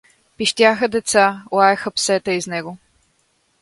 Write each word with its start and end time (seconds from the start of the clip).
Пищяха 0.37 0.87
деца, 0.87 1.43
лаеха 1.51 1.91
псета 1.91 2.31
из 2.31 2.47
него. 2.47 2.77